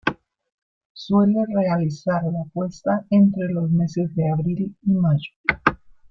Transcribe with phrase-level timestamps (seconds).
[0.93, 5.29] Suele realizar la puesta entre los meses de abril y mayo.